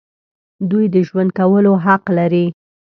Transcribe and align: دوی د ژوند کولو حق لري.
دوی 0.69 0.85
د 0.93 0.95
ژوند 1.07 1.29
کولو 1.39 1.73
حق 1.85 2.03
لري. 2.17 2.45